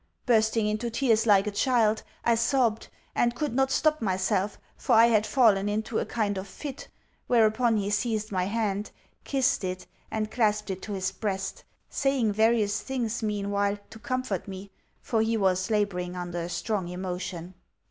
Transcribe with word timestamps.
Bursting 0.25 0.65
into 0.65 0.89
tears 0.89 1.27
like 1.27 1.45
a 1.45 1.51
child, 1.51 2.01
I 2.25 2.33
sobbed, 2.33 2.87
and 3.13 3.35
could 3.35 3.53
not 3.53 3.69
stop 3.69 4.01
myself, 4.01 4.57
for 4.75 4.93
I 4.95 5.05
had 5.05 5.27
fallen 5.27 5.69
into 5.69 5.99
a 5.99 6.07
kind 6.07 6.39
of 6.39 6.47
fit; 6.47 6.87
whereupon 7.27 7.77
he 7.77 7.91
seized 7.91 8.31
my 8.31 8.45
hand, 8.45 8.89
kissed 9.25 9.63
it, 9.63 9.85
and 10.09 10.31
clasped 10.31 10.71
it 10.71 10.81
to 10.81 10.93
his 10.93 11.11
breast 11.11 11.63
saying 11.87 12.33
various 12.33 12.81
things, 12.81 13.21
meanwhile, 13.21 13.77
to 13.91 13.99
comfort 13.99 14.47
me, 14.47 14.71
for 15.03 15.21
he 15.21 15.37
was 15.37 15.69
labouring 15.69 16.15
under 16.15 16.41
a 16.41 16.49
strong 16.49 16.87
emotion. 16.87 17.53